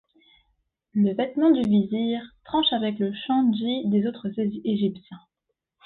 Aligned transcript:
Le 0.95 1.13
vêtement 1.13 1.51
du 1.51 1.61
vizir 1.61 2.23
tranche 2.43 2.73
avec 2.73 2.97
le 2.97 3.13
chendjit 3.13 3.85
des 3.87 4.07
autres 4.07 4.31
égyptiens. 4.39 5.19